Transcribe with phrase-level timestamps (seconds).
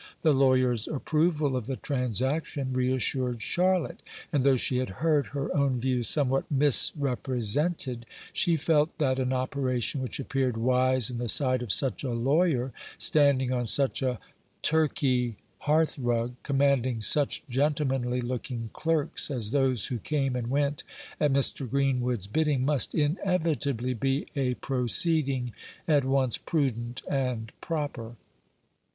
[0.23, 4.01] The lawyer's approval of the transaction reassured Charlotte;
[4.33, 10.01] and though she had heard her own views somewhat misrepresented, she felt that an operation
[10.01, 14.19] which appeared wise in the sight of such a lawyer, standing on such a
[14.63, 15.37] Turkey
[15.67, 20.83] hearthrug, commanding such gentlemanly looking clerks as those who came and went
[21.19, 21.69] at Mr.
[21.69, 25.51] Greenwood's bidding, must inevitably be a proceeding
[25.87, 28.15] at once prudent and proper.